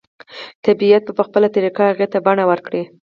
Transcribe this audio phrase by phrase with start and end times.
[0.65, 2.83] طبیعت به په خپله طریقه هغې ته بڼه ورکړي